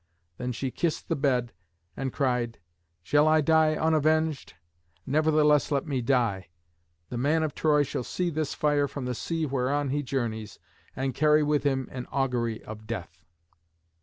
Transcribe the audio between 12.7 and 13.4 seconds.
death."